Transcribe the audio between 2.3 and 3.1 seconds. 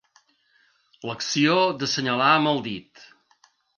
amb el dit.